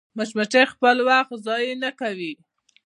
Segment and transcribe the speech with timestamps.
[0.17, 2.33] مچمچۍ خپل وخت ضایع نه کوي